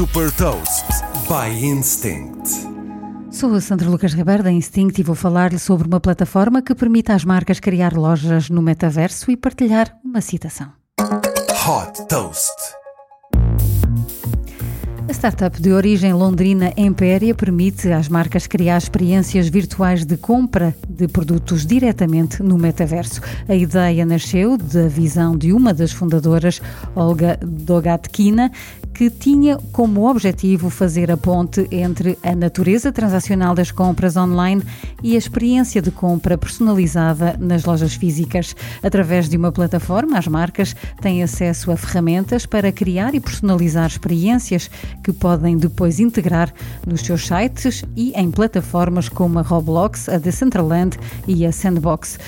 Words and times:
Super 0.00 0.32
Toast 0.32 0.86
by 1.28 1.62
Instinct. 1.62 2.48
Sou 3.30 3.52
a 3.52 3.60
Sandra 3.60 3.86
Lucas 3.90 4.14
Ribeiro 4.14 4.42
da 4.42 4.50
Instinct 4.50 4.98
e 4.98 5.04
vou 5.04 5.14
falar-lhe 5.14 5.58
sobre 5.58 5.86
uma 5.86 6.00
plataforma 6.00 6.62
que 6.62 6.74
permite 6.74 7.12
às 7.12 7.22
marcas 7.22 7.60
criar 7.60 7.92
lojas 7.92 8.48
no 8.48 8.62
metaverso 8.62 9.30
e 9.30 9.36
partilhar 9.36 9.94
uma 10.02 10.22
citação. 10.22 10.72
Hot 10.98 12.06
Toast. 12.08 12.80
A 15.10 15.12
startup 15.12 15.60
de 15.60 15.72
origem 15.72 16.12
londrina 16.12 16.72
Empéria 16.76 17.34
permite 17.34 17.90
às 17.90 18.08
marcas 18.08 18.46
criar 18.46 18.78
experiências 18.78 19.48
virtuais 19.48 20.04
de 20.04 20.16
compra 20.16 20.72
de 20.88 21.08
produtos 21.08 21.66
diretamente 21.66 22.44
no 22.44 22.56
metaverso. 22.56 23.20
A 23.48 23.54
ideia 23.56 24.06
nasceu 24.06 24.56
da 24.56 24.86
visão 24.86 25.36
de 25.36 25.52
uma 25.52 25.74
das 25.74 25.90
fundadoras, 25.90 26.62
Olga 26.94 27.36
Dogatkina, 27.42 28.52
que 29.00 29.08
tinha 29.08 29.56
como 29.72 30.10
objetivo 30.10 30.68
fazer 30.68 31.10
a 31.10 31.16
ponte 31.16 31.66
entre 31.70 32.18
a 32.22 32.34
natureza 32.34 32.92
transacional 32.92 33.54
das 33.54 33.70
compras 33.70 34.14
online 34.14 34.62
e 35.02 35.14
a 35.14 35.18
experiência 35.18 35.80
de 35.80 35.90
compra 35.90 36.36
personalizada 36.36 37.34
nas 37.40 37.64
lojas 37.64 37.94
físicas. 37.94 38.54
Através 38.82 39.26
de 39.26 39.38
uma 39.38 39.50
plataforma, 39.50 40.18
as 40.18 40.26
marcas 40.26 40.76
têm 41.00 41.22
acesso 41.22 41.72
a 41.72 41.78
ferramentas 41.78 42.44
para 42.44 42.70
criar 42.70 43.14
e 43.14 43.20
personalizar 43.20 43.86
experiências 43.86 44.70
que 45.02 45.14
podem 45.14 45.56
depois 45.56 45.98
integrar 45.98 46.52
nos 46.86 47.00
seus 47.00 47.26
sites 47.26 47.82
e 47.96 48.12
em 48.14 48.30
plataformas 48.30 49.08
como 49.08 49.38
a 49.38 49.42
Roblox, 49.42 50.10
a 50.10 50.18
Decentraland 50.18 50.98
e 51.26 51.46
a 51.46 51.52
Sandbox. 51.52 52.18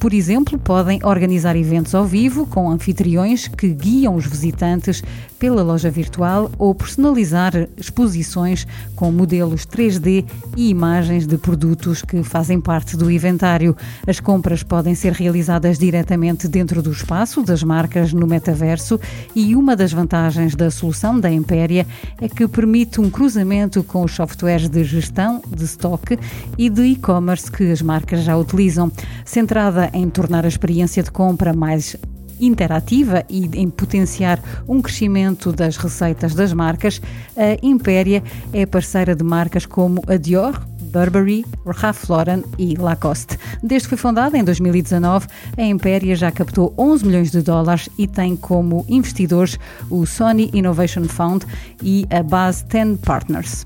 Por 0.00 0.14
exemplo, 0.14 0.58
podem 0.58 0.98
organizar 1.04 1.54
eventos 1.56 1.94
ao 1.94 2.06
vivo 2.06 2.46
com 2.46 2.70
anfitriões 2.70 3.46
que 3.46 3.68
guiam 3.68 4.16
os 4.16 4.24
visitantes 4.24 5.02
pela 5.38 5.62
loja 5.62 5.90
virtual 5.90 6.50
ou 6.58 6.74
personalizar 6.74 7.68
exposições 7.76 8.66
com 8.96 9.12
modelos 9.12 9.66
3D 9.66 10.24
e 10.56 10.70
imagens 10.70 11.26
de 11.26 11.36
produtos 11.36 12.00
que 12.00 12.22
fazem 12.22 12.58
parte 12.58 12.96
do 12.96 13.10
inventário. 13.10 13.76
As 14.06 14.20
compras 14.20 14.62
podem 14.62 14.94
ser 14.94 15.12
realizadas 15.12 15.78
diretamente 15.78 16.48
dentro 16.48 16.82
do 16.82 16.92
espaço 16.92 17.42
das 17.42 17.62
marcas 17.62 18.14
no 18.14 18.26
metaverso 18.26 18.98
e 19.34 19.54
uma 19.54 19.76
das 19.76 19.92
vantagens 19.92 20.54
da 20.54 20.70
solução 20.70 21.20
da 21.20 21.30
Empéria 21.30 21.86
é 22.20 22.28
que 22.28 22.48
permite 22.48 23.02
um 23.02 23.10
cruzamento 23.10 23.82
com 23.82 24.02
os 24.02 24.12
softwares 24.12 24.68
de 24.68 24.82
gestão 24.82 25.42
de 25.46 25.64
estoque 25.64 26.18
e 26.56 26.70
de 26.70 26.84
e-commerce 26.84 27.52
que 27.52 27.70
as 27.70 27.82
marcas 27.82 28.24
já 28.24 28.34
utilizam. 28.34 28.90
Centrada 29.26 29.89
em 29.92 30.08
tornar 30.08 30.44
a 30.44 30.48
experiência 30.48 31.02
de 31.02 31.10
compra 31.10 31.52
mais 31.52 31.96
interativa 32.40 33.24
e 33.28 33.44
em 33.54 33.68
potenciar 33.68 34.40
um 34.66 34.80
crescimento 34.80 35.52
das 35.52 35.76
receitas 35.76 36.34
das 36.34 36.52
marcas, 36.52 37.00
a 37.36 37.64
Impéria 37.64 38.22
é 38.52 38.64
parceira 38.64 39.14
de 39.14 39.22
marcas 39.22 39.66
como 39.66 40.02
a 40.08 40.16
Dior, 40.16 40.60
Burberry, 40.90 41.44
Ralph 41.66 42.08
Lauren 42.08 42.42
e 42.58 42.74
Lacoste. 42.74 43.38
Desde 43.62 43.88
que 43.88 43.96
foi 43.96 43.98
fundada 43.98 44.36
em 44.36 44.44
2019, 44.44 45.28
a 45.56 45.62
Impéria 45.62 46.16
já 46.16 46.30
captou 46.32 46.74
11 46.76 47.06
milhões 47.06 47.30
de 47.30 47.42
dólares 47.42 47.88
e 47.96 48.06
tem 48.06 48.36
como 48.36 48.84
investidores 48.88 49.58
o 49.88 50.04
Sony 50.04 50.50
Innovation 50.52 51.04
Fund 51.04 51.44
e 51.82 52.06
a 52.10 52.22
Base 52.22 52.64
10 52.64 52.98
Partners. 53.00 53.64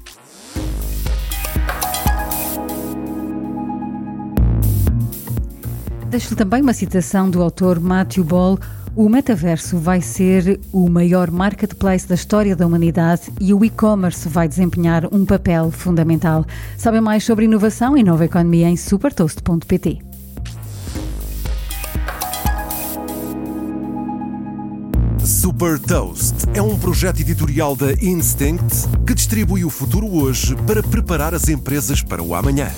Deixo-lhe 6.15 6.37
também 6.37 6.63
uma 6.63 6.73
citação 6.73 7.29
do 7.29 7.43
autor 7.43 7.81
Matthew 7.81 8.23
Ball. 8.23 8.57
O 8.95 9.09
metaverso 9.09 9.79
vai 9.79 10.01
ser 10.01 10.61
o 10.73 10.89
maior 10.89 11.29
marketplace 11.29 12.07
da 12.07 12.15
história 12.15 12.55
da 12.55 12.65
humanidade 12.65 13.33
e 13.41 13.53
o 13.53 13.65
e-commerce 13.65 14.29
vai 14.29 14.47
desempenhar 14.47 15.13
um 15.13 15.27
papel 15.27 15.73
fundamental. 15.73 16.47
Sabem 16.79 17.01
mais 17.01 17.25
sobre 17.25 17.47
inovação 17.47 17.97
e 17.97 18.05
nova 18.05 18.25
economia 18.25 18.69
em 18.69 18.77
supertoast.pt. 18.77 19.99
Super 25.25 25.81
Toast 25.81 26.47
é 26.55 26.63
um 26.63 26.79
projeto 26.79 27.19
editorial 27.19 27.75
da 27.75 27.93
Instinct 27.95 28.89
que 29.05 29.15
distribui 29.15 29.65
o 29.65 29.71
futuro 29.71 30.07
hoje 30.07 30.55
para 30.65 30.81
preparar 30.81 31.35
as 31.35 31.49
empresas 31.49 32.05
para 32.05 32.23
o 32.23 32.37
amanhã. 32.37 32.71